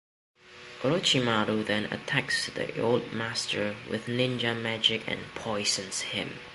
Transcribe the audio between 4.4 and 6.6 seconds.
magic and poisons him.